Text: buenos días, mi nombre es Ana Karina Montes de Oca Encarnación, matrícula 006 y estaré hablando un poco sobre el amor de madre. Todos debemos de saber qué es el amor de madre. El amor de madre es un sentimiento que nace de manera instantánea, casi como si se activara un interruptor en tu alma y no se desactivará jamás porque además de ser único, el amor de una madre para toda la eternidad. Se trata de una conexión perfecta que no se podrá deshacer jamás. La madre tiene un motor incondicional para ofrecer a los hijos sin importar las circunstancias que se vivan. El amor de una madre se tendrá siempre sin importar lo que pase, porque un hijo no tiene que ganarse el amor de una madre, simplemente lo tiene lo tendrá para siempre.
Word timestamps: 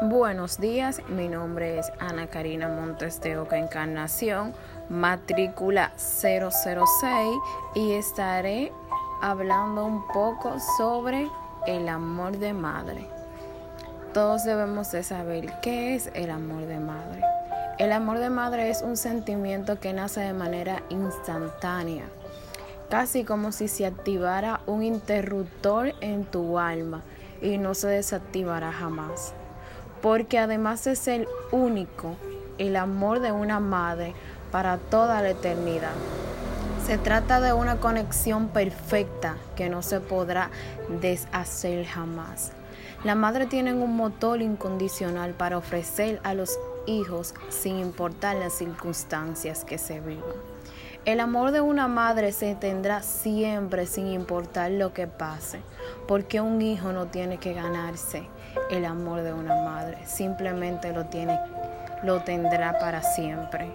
buenos 0.00 0.58
días, 0.58 1.02
mi 1.08 1.28
nombre 1.28 1.78
es 1.78 1.90
Ana 1.98 2.28
Karina 2.28 2.68
Montes 2.68 3.20
de 3.20 3.36
Oca 3.36 3.58
Encarnación, 3.58 4.54
matrícula 4.88 5.92
006 5.96 6.50
y 7.74 7.92
estaré 7.92 8.72
hablando 9.20 9.84
un 9.84 10.06
poco 10.06 10.56
sobre 10.76 11.28
el 11.66 11.88
amor 11.88 12.38
de 12.38 12.52
madre. 12.52 13.08
Todos 14.14 14.44
debemos 14.44 14.92
de 14.92 15.02
saber 15.02 15.52
qué 15.62 15.96
es 15.96 16.10
el 16.14 16.30
amor 16.30 16.66
de 16.66 16.78
madre. 16.78 17.22
El 17.78 17.92
amor 17.92 18.18
de 18.18 18.30
madre 18.30 18.70
es 18.70 18.82
un 18.82 18.96
sentimiento 18.96 19.80
que 19.80 19.92
nace 19.92 20.20
de 20.20 20.32
manera 20.32 20.82
instantánea, 20.90 22.04
casi 22.88 23.24
como 23.24 23.50
si 23.50 23.66
se 23.66 23.84
activara 23.86 24.60
un 24.66 24.84
interruptor 24.84 25.94
en 26.00 26.24
tu 26.24 26.58
alma 26.58 27.02
y 27.42 27.58
no 27.58 27.74
se 27.74 27.88
desactivará 27.88 28.72
jamás 28.72 29.34
porque 30.00 30.38
además 30.38 30.84
de 30.84 30.96
ser 30.96 31.28
único, 31.50 32.16
el 32.58 32.76
amor 32.76 33.20
de 33.20 33.32
una 33.32 33.60
madre 33.60 34.14
para 34.50 34.78
toda 34.78 35.22
la 35.22 35.30
eternidad. 35.30 35.92
Se 36.86 36.96
trata 36.98 37.40
de 37.40 37.52
una 37.52 37.76
conexión 37.76 38.48
perfecta 38.48 39.36
que 39.56 39.68
no 39.68 39.82
se 39.82 40.00
podrá 40.00 40.50
deshacer 41.00 41.84
jamás. 41.84 42.52
La 43.04 43.14
madre 43.14 43.46
tiene 43.46 43.74
un 43.74 43.94
motor 43.94 44.40
incondicional 44.40 45.34
para 45.34 45.58
ofrecer 45.58 46.20
a 46.24 46.34
los 46.34 46.58
hijos 46.86 47.34
sin 47.50 47.78
importar 47.78 48.36
las 48.36 48.54
circunstancias 48.54 49.64
que 49.64 49.78
se 49.78 50.00
vivan. 50.00 50.24
El 51.04 51.20
amor 51.20 51.52
de 51.52 51.60
una 51.60 51.88
madre 51.88 52.32
se 52.32 52.54
tendrá 52.54 53.02
siempre 53.02 53.86
sin 53.86 54.08
importar 54.08 54.70
lo 54.70 54.92
que 54.92 55.06
pase, 55.06 55.60
porque 56.06 56.40
un 56.40 56.60
hijo 56.60 56.92
no 56.92 57.06
tiene 57.06 57.38
que 57.38 57.54
ganarse 57.54 58.28
el 58.70 58.84
amor 58.84 59.22
de 59.22 59.32
una 59.32 59.62
madre, 59.62 59.98
simplemente 60.06 60.92
lo 60.92 61.06
tiene 61.06 61.38
lo 62.02 62.20
tendrá 62.20 62.78
para 62.78 63.02
siempre. 63.02 63.68